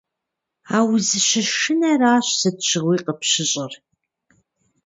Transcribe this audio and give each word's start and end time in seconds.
А 0.75 0.77
узыщышынэращ 0.91 2.27
сыт 2.39 2.57
щыгъуи 2.67 2.97
къыпщыщӀыр. 3.05 3.71